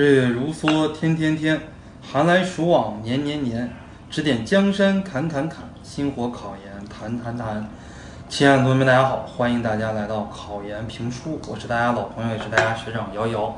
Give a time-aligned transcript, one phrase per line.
[0.00, 1.60] 日月如梭，天天天，
[2.00, 3.70] 寒来暑往，年年年。
[4.08, 7.68] 指点江山，砍砍砍，星火考研，谈谈谈。
[8.26, 13.54] 亲爱的同学们，大家好，欢迎大家来到考研评书，我是大家老朋友，也是大家学长瑶瑶。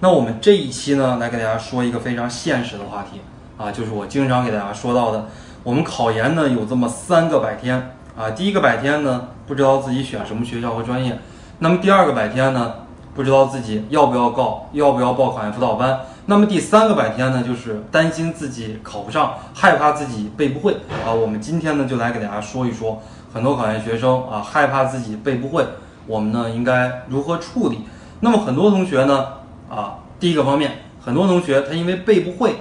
[0.00, 3.20] 那我们这一期呢，来给大家说一个非常现实的话题
[3.56, 5.26] 啊，就是我经常给大家说到的，
[5.62, 11.16] 我们考研呢有这么三个百天啊，第一个百天呢，不知道自己选什么学校和专业，
[11.60, 12.74] 那么第二个百天呢？
[13.16, 15.98] 不知道自己要不要告，要不要报考研辅导班。
[16.26, 21.10] 那么第三个百天呢，就是担心自己考不上，害怕自己背不会啊。
[21.10, 23.00] 我们今天呢，就来给大家说一说，
[23.32, 25.64] 很多考研学生啊，害怕自己背不会，
[26.06, 27.78] 我们呢应该如何处理？
[28.20, 29.28] 那么很多同学呢，
[29.70, 32.56] 啊，第一个方面，很多同学他因为背不会，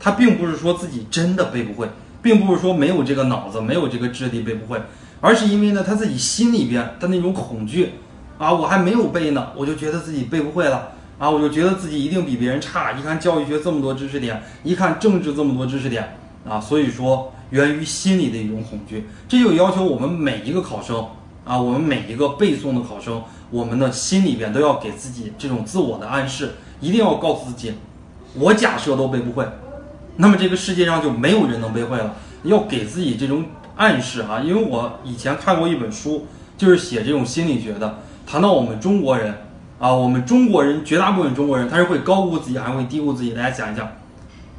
[0.00, 1.88] 他并不是说自己真的背不会，
[2.20, 4.80] 并不是说没有这个脑子，没有这个智力背不会，
[5.20, 7.92] 而是因为呢，他自己心里边的那种恐惧。
[8.40, 12.92] 啊，我还没有背呢，我就觉得自己背不会了啊，我就觉得自己一定比别人差。
[12.92, 16.16] 一看教育学这么多知识点，一看政治这么多知识点
[16.48, 19.06] 啊，所以说源于心理的一种恐惧。
[19.28, 21.06] 这就要求我们每一个考生
[21.44, 27.74] 啊，我们每一个背诵的考生，我们的心里边都要给自己这种自我的暗示，一定要告诉自己，
[28.32, 29.46] 我假设都背不会，
[30.16, 32.16] 那么这个世界上就没有人能背会了。
[32.44, 33.44] 要给自己这种
[33.76, 37.98] 暗示啊，因为我以前看过一本书，就是写这种心理学的。
[38.30, 39.34] 谈到我们中国人，
[39.80, 43.32] 啊，我们中国人绝大部分中国人他是会高估自己，还会低估自己。
[43.32, 43.90] 大家想一想，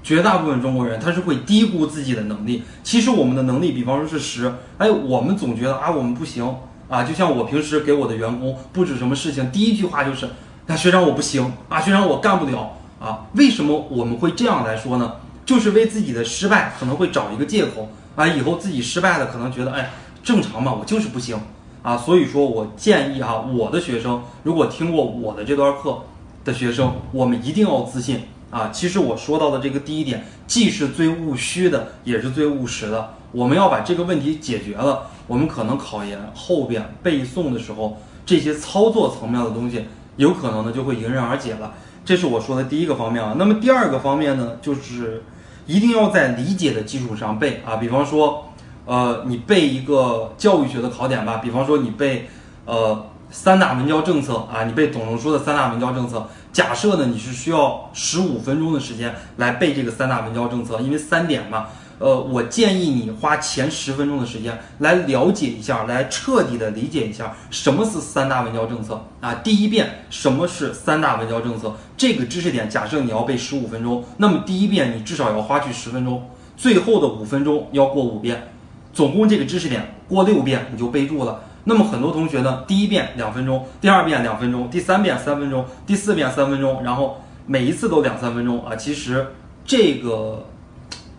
[0.04, 2.66] 绝大部分中国人他是会低估自己的能力。
[2.84, 6.54] 其实我们的能力，比方说是十，哎，我们总觉得啊，我们不行
[6.90, 7.06] 啊。
[7.06, 10.28] 就像我平时给我的员工布置什么事情，第一句话就是，
[10.68, 13.26] 啊，学长我不行啊，学长我干不了啊。
[13.36, 15.14] 为什么我们会这样来说呢？
[15.46, 19.92] 就是为自己的失败可能会找一个借口啊，以后自己失败了，可能觉得哎，
[20.22, 21.40] 正常嘛，我就是不行。
[21.84, 26.04] 啊，所以说我建议哈，我的学生如果听过我的这段课
[26.46, 28.22] 的学生，我们一定要自信
[28.52, 28.70] 啊。
[28.72, 33.16] 其实我说到的这个第一点，既是最务虚的，也是最务实的。
[33.32, 37.98] 我们要把这个问题解决了，我们可能考研后边背诵的时候，
[38.28, 39.86] 这些操作层面的东西，
[40.18, 41.74] 有可能呢就会迎刃而解了。
[42.06, 43.36] 这是我说的第一个方面啊。
[43.40, 45.24] 那么第二个方面呢，就是
[45.66, 48.46] 一定要在理解的基础上背啊，比方说。
[48.86, 52.30] 呃，你背一个教育学的考点吧，比方说你背，
[52.66, 56.28] 呃，三大文教政策啊，你背董仲舒的三大文教政策。
[56.52, 61.68] 假设呢，你是需要十五分钟的时间来背这个三大文教政策，因为三点嘛。
[62.00, 69.36] 呃，我建议你花前十分钟的时间来了解一下，来彻底的理解一下什么是三大文教政策啊。
[69.36, 76.28] 第一遍什么是三大文教政策这个知识点，假设你要背十五分钟，那么第一遍你至少要花去十分钟，
[76.58, 78.52] 最后的五分钟要过五遍。
[78.94, 81.42] 总共这个知识点过六遍你就背住了。
[81.64, 88.76] 那么很多同学呢，第一遍两分钟，第二遍两分钟，第三遍三分钟，第四遍三分钟，然后每一次都两三分钟啊。
[88.76, 89.28] 其实
[89.64, 90.48] 这个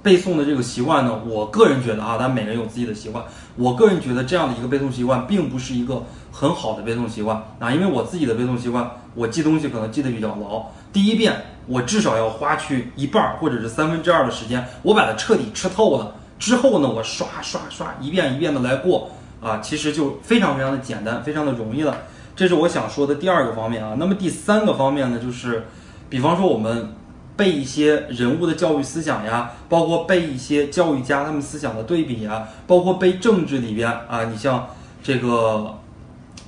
[0.03, 3.25] 背诵的这个习惯呢，我个人觉得啊，但每人有自己的习惯。
[3.55, 6.03] 我个人觉得这样的一个背诵习惯，并不是一个
[6.33, 7.71] 很好的背诵习惯啊。
[7.71, 10.66] 因为我自己的背诵习惯，我记东西可能记得比较牢。
[10.93, 11.34] 第一遍
[11.69, 16.16] 我至少要花去一半或者是三分之二的时间，我把它彻底吃透了。
[16.42, 21.98] 之后呢，我刷刷刷一遍一遍的来过啊，其实就非常非常的简单，非常的容易了。
[22.34, 23.94] 这是我想说的第二个方面啊。
[23.97, 25.69] 那么第三个方面呢，就是，
[26.10, 26.88] 比方说我们
[27.36, 34.66] 背一些人物的教育思想呀，包括背一些教育家他们思想的对比呀，包括背政治里边啊，你像
[35.00, 35.78] 这个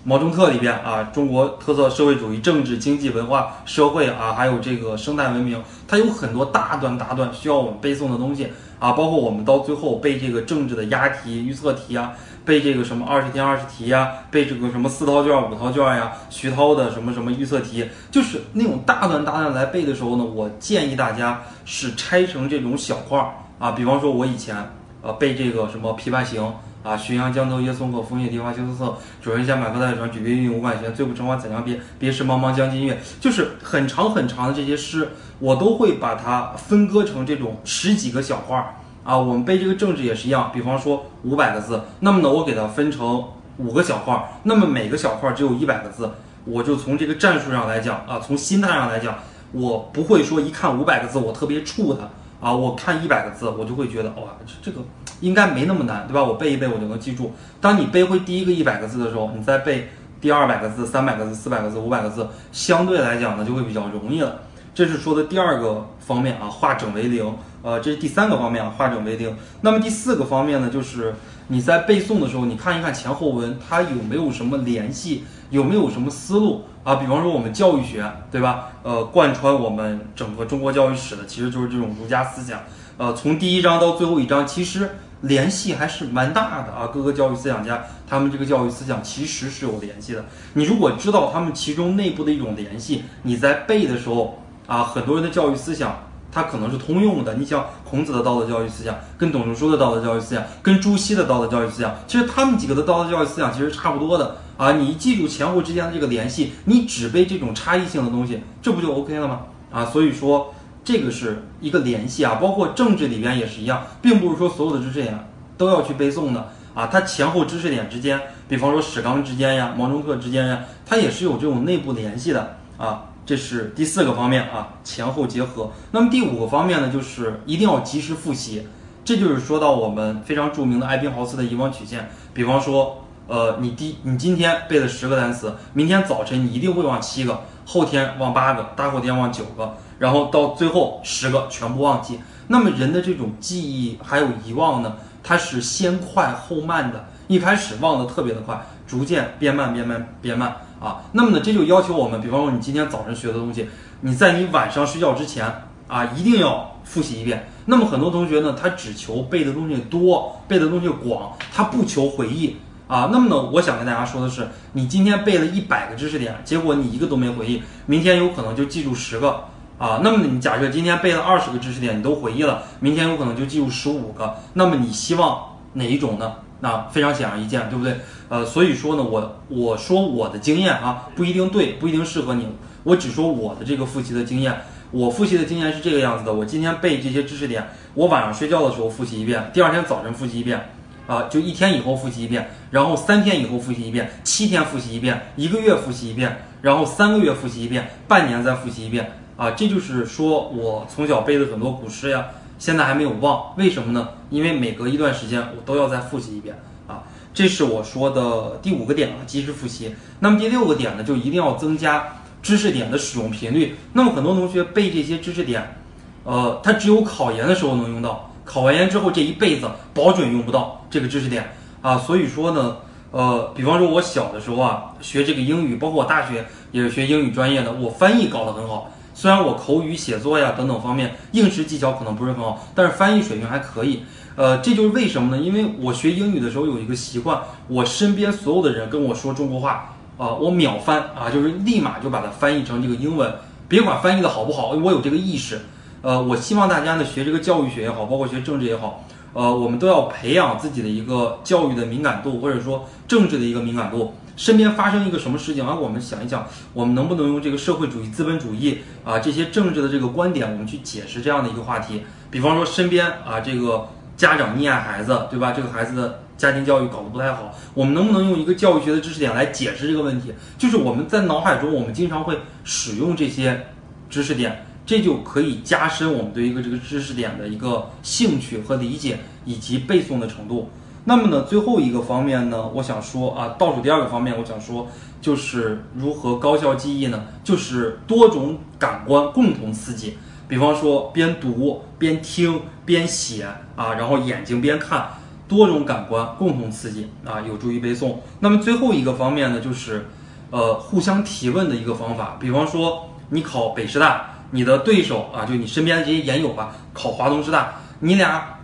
[0.04, 8.48] 毛中特里边啊，中国特色社会主义政治、经济、文化、社会啊，还有这个生态文明，它有很多大段大段需要我们背诵的东西。
[8.80, 12.12] 啊，包括我们到最后背这个政治的押题、预测题啊，
[12.44, 23.70] 背这个什么二十天二十题呀，背这个什么四套卷、五套卷呀，徐涛的什么什么预测题，就是那种大段大段来背的时候呢，我建议大家是拆成这种小块儿啊。
[23.70, 24.54] 比方说，我以前
[25.00, 26.42] 呃背这个什么《琵琶行》
[26.84, 31.80] 啊，浔阳江头夜送客，枫叶荻花秋瑟瑟，主人下马客在船，举杯欲饮无管弦，醉不成欢怎样别？
[31.98, 35.08] 别时茫茫江浸月，就是很长很长的这些诗。
[35.40, 43.24] 我都会把它分割成这种十几个小块儿啊，我们背这个政治也是一样，比方说五百个字，那么呢，我给它分成
[43.56, 46.10] 五个小块儿，那么每个小块儿只有一百个字，
[46.44, 49.16] 我就从这个战术上来讲啊，从心态上来讲，
[49.52, 54.84] 我不会说一看五百个字我特别怵它啊，我看一百个字我就会觉得哇，这这个
[55.20, 56.22] 应该没那么难，对吧？
[56.22, 57.32] 我背一背我就能记住。
[57.60, 59.88] 当你背会第一个一百个字的时候，你再背
[60.20, 64.40] 第二百个字、三百个字、四百个字、五百个字，相对来讲呢就会比较容易了。
[64.74, 67.32] 这是说的第二个方面啊，化整为零。
[67.62, 69.34] 呃，这是第三个方面啊，化整为零。
[69.62, 71.14] 那么第四个方面呢，就是
[71.48, 76.96] 你在背诵的时候，你看一看前后文，它有没有什么联系，有没有什么思路啊？
[76.96, 78.72] 比方说我们教育学，对吧？
[78.82, 82.60] 呃，贯穿我们整个中国教育史的，其实就是这种儒家思想。
[82.98, 84.90] 呃，从第一章到最后一章，其实
[85.22, 86.90] 联系还是蛮大的啊。
[86.92, 90.22] 各个教育思想家，他们这个教育思想其实是有联系的。
[90.52, 95.96] 你如果知道他们其中内部的一种联系，你在背的时候啊，很多人的教育思想。
[96.32, 104.72] 它可能是通用的，你像孔子的道德教育思想，跟董仲舒的道德教育思想，跟朱熹的道德教育思想，其实他们几个的道德教育思想其实差不多的啊。
[104.72, 109.42] 你记住前后之间的这个联系，你只背这种差异性的东西，这不就 OK 了吗？
[109.70, 110.52] 啊，所以说
[110.82, 115.16] 这个是一个联系啊，包括政治里边也是一样，并不是说所有的知识点
[115.56, 116.88] 都要去背诵的啊。
[116.88, 123.04] 它前后知识点之间，比方说史纲之间呀、毛中特之间呀，它也是有这种内部联系的啊。
[123.26, 125.70] 这是第四个方面啊，前后结合。
[125.92, 128.66] 那么第五个方面呢，就是一定要及时复习。
[129.04, 132.10] 这就是说到我们非常著名的艾宾豪斯的遗忘曲线。
[132.32, 142.20] 比方说，呃，你第你今天背了十个单词，明天早晨你一定会忘七个，后天忘八个，大后天忘九个，然后到最后十个全部忘记。
[142.48, 147.06] 那么人的这种记忆还有遗忘呢，它是先快后慢的。
[147.26, 150.54] 一开始忘得特别的快，逐渐变慢，变慢，变慢。
[150.84, 153.66] 啊，那么呢，这就要求我们，比方说你今天早晨学的东西，
[154.02, 155.46] 你在你晚上睡觉之前
[155.88, 157.48] 啊，一定要复习一遍。
[157.64, 162.54] 那么很多同学呢，他只求背的东西多，背的东西广，他不求回忆
[162.86, 163.08] 啊。
[163.10, 169.44] 那么呢，我想跟大家说的是，你今天背了一百个知识点，结果你一个都没回忆，明天有可能就记住十个
[169.78, 170.00] 啊。
[170.04, 174.36] 那么你假设今天背了二十个知识点，你都回忆了，明天有可能就记住十五个。
[174.52, 175.42] 那么你希望
[175.72, 176.34] 哪一种呢？
[176.64, 177.94] 那非常显而易见，对不对？
[178.30, 182.48] 呃，所以说呢，我我说我的经验啊，不一定对，不一定适合你。
[182.84, 184.62] 我只说我的这个复习的经验。
[184.90, 190.70] 我复习的经验是这个样子的：我今天背这些知识点，我晚上睡觉的时候复习一遍，第二天早晨复习一遍，
[191.06, 202.24] 啊，就一天以后复习一遍，然后三天以后复习一遍，七天复习一遍，一个月复习一遍，然后三个月复习一遍，半年再复习一遍，啊，这就是说我从小背的很多古诗呀。
[202.58, 204.08] 现在还没有忘，为什么呢？
[204.30, 206.56] 因为每隔一段时间我都要再复习一遍
[206.86, 207.02] 啊。
[207.32, 209.94] 这是我说的第五个点啊，及时复习。
[210.20, 213.76] 那么第六个点呢，就一定要增加知识点的使用频率。
[213.92, 215.76] 那么很多同学背这些知识点，
[216.22, 221.50] 呃，他只有考研的时候能用到，考完研之后这一辈子保准用不到这个知识点
[221.82, 221.98] 啊。
[221.98, 222.76] 所以说呢，
[223.10, 228.90] 呃，比方说我小的时候啊，学这个英语，包括我大学也是学英语专业的，我翻译搞得很好。
[229.14, 234.02] 虽然我口语、写作呀等等方面应试技巧可能不是很好，但是翻译水平还可以。
[234.36, 235.40] 呃，这就是为什么呢？
[235.40, 243.32] 因为我学英语的时候有一个习惯，我身边所有的人跟我说中国话啊，我秒翻啊，就是立马就把它翻译成这个英文。
[243.68, 245.60] 别管翻译的好不好，我有这个意识。
[246.02, 254.12] 呃，我希望大家呢学这个教育学也好，包括学政治也好，呃，我们都要培养自己的一个教育的敏感度，或者说政治的一个敏感度。
[254.36, 255.74] 身边发生一个什么事情啊？
[255.74, 262.02] 我们想一想，我们能不能用这个社会主义、资本主义啊这些政治的这个观点，我们去解释这样的一个话题？
[262.30, 265.52] 比方说，身边啊这个家长溺爱孩子，对吧？
[265.52, 270.32] 这个孩子的家庭教育搞得不太好，我们能不能用一个教育学的知识点来解释这个问题？
[270.58, 273.68] 就是我们在脑海中，我们经常会使用这些
[274.10, 280.70] 知识点，这就可以加深我们对一个这个知识点的一个兴趣和理解，以及背诵的程度。
[281.06, 284.88] 那么呢，最后一个方面呢，我想说啊，倒数第二个方面，我想说
[285.20, 287.24] 就是如何高效记忆呢？
[287.44, 290.16] 就是多种感官共同刺激，
[290.48, 293.46] 比方说边读边听边写
[293.76, 295.06] 啊，然后眼睛边看，
[295.46, 298.14] 多种感官共同刺激啊，有助于背诵。
[298.40, 300.06] 那么最后一个方面呢，就是
[300.50, 308.58] 呃互相提问的一个方法，比方说你考北师大，你的对手啊，就你身边的这些研友吧，考华东师大，你俩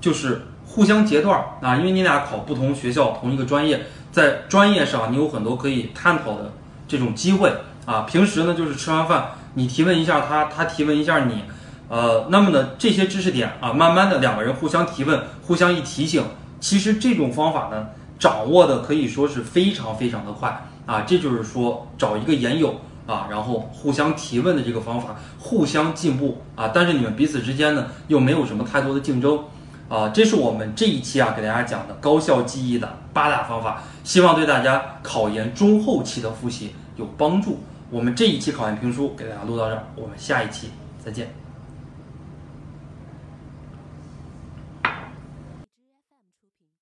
[0.00, 0.42] 就是。
[0.72, 6.52] 互相截断啊，因为你俩考不同学校同一个专业，在专业上你有很多可以探讨的
[6.86, 7.52] 这种机会
[7.86, 8.02] 啊。
[8.02, 11.42] 平时呢就是吃完饭，你提问一下他，他提问一下你，
[11.88, 16.22] 呃，那么呢这些知识点啊，慢慢的两个人互相提问，互相一提醒，
[16.60, 21.02] 其实这种方法呢掌握的可以说是非常非常的快啊。
[21.04, 26.70] 这就是说找一个研友啊，然后互相提问的这个方法，互相进步啊。
[26.72, 29.40] 但是你们彼此之间呢又没有什么太多的竞争。
[29.90, 37.58] 啊，这是我们这一期啊给大家讲的高效记忆的八大方法，希望对大家考研中后期的复习有帮助。
[37.90, 40.70] 我们这一期考研评书给大家录到这儿，我们下一期
[41.04, 41.34] 再见。